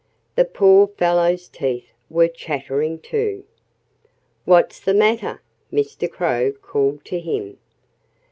[0.35, 3.43] The poor fellow's teeth were chattering, too.
[4.45, 6.09] "What's the matter?" Mr.
[6.11, 7.59] Crow called to him.